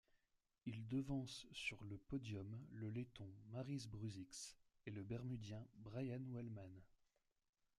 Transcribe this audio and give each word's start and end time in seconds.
Il 0.65 0.87
devance 0.87 1.45
sur 1.51 1.83
le 1.83 1.95
podium 1.95 2.59
le 2.71 2.89
Letton 2.89 3.29
Māris 3.51 3.85
Bružiks 3.87 4.57
et 4.87 4.89
le 4.89 5.03
Bermudien 5.03 5.63
Brian 5.75 6.23
Wellman. 6.31 6.81